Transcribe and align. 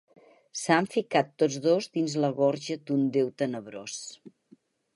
S'han 0.61 0.87
ficat 0.93 1.29
tots 1.43 1.57
dos 1.65 1.89
dins 1.99 2.15
la 2.23 2.33
gorja 2.39 2.79
d'un 2.87 3.07
déu 3.19 3.33
tenebrós. 3.43 4.03